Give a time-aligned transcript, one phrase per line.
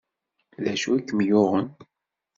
[0.63, 1.67] D acu i kem-yuɣen?